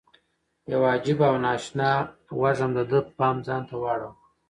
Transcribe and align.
یو 0.71 0.81
عجیب 0.91 1.19
او 1.27 1.35
نا 1.43 1.49
اشنا 1.59 1.91
وږم 2.41 2.71
د 2.77 2.79
ده 2.91 2.99
پام 3.17 3.35
ځان 3.47 3.61
ته 3.69 3.75
واړاوه. 3.81 4.11